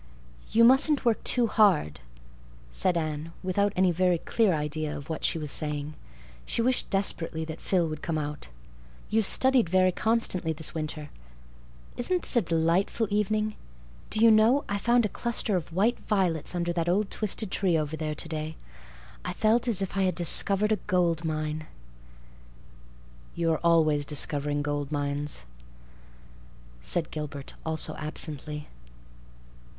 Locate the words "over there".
17.77-18.15